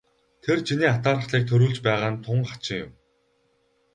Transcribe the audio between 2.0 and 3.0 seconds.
нь тун хачин юм.